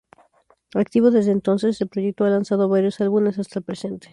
Activo 0.73 1.11
desde 1.11 1.31
entonces, 1.31 1.79
el 1.79 1.87
proyecto 1.87 2.25
ha 2.25 2.29
lanzado 2.31 2.67
varios 2.67 2.99
álbumes 3.01 3.37
hasta 3.37 3.59
el 3.59 3.65
presente. 3.65 4.09